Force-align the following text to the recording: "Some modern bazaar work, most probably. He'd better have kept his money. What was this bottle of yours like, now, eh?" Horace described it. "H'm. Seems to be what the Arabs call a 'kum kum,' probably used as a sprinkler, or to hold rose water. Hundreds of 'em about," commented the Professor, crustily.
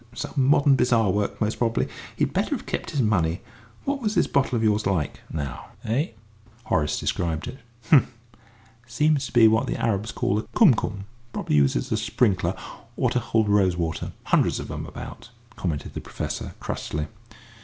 "Some 0.15 0.33
modern 0.49 0.75
bazaar 0.75 1.11
work, 1.11 1.39
most 1.39 1.59
probably. 1.59 1.87
He'd 2.17 2.33
better 2.33 2.55
have 2.55 2.65
kept 2.65 2.89
his 2.89 3.03
money. 3.03 3.41
What 3.85 4.01
was 4.01 4.15
this 4.15 4.25
bottle 4.25 4.55
of 4.55 4.63
yours 4.63 4.87
like, 4.87 5.19
now, 5.31 5.65
eh?" 5.85 6.07
Horace 6.63 6.99
described 6.99 7.47
it. 7.47 7.59
"H'm. 7.91 8.07
Seems 8.87 9.27
to 9.27 9.31
be 9.31 9.47
what 9.47 9.67
the 9.67 9.77
Arabs 9.79 10.11
call 10.11 10.39
a 10.39 10.43
'kum 10.55 10.73
kum,' 10.73 11.05
probably 11.33 11.57
used 11.57 11.77
as 11.77 11.91
a 11.91 11.97
sprinkler, 11.97 12.55
or 12.97 13.11
to 13.11 13.19
hold 13.19 13.47
rose 13.47 13.77
water. 13.77 14.11
Hundreds 14.23 14.59
of 14.59 14.71
'em 14.71 14.87
about," 14.87 15.29
commented 15.55 15.93
the 15.93 16.01
Professor, 16.01 16.55
crustily. 16.59 17.05